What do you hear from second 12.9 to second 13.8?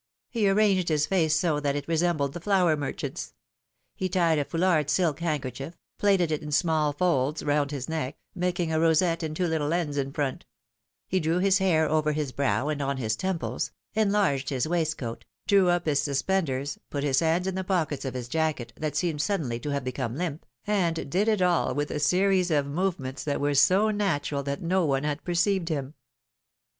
his temples,